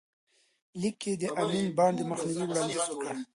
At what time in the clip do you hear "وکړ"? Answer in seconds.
2.89-3.15